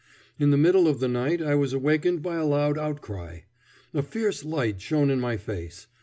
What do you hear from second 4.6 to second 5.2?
shone in